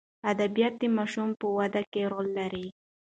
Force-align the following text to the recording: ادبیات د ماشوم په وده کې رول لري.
ادبیات 0.31 0.73
د 0.79 0.83
ماشوم 0.97 1.29
په 1.39 1.47
وده 1.57 1.81
کې 1.91 2.01
رول 2.11 2.27
لري. 2.39 2.67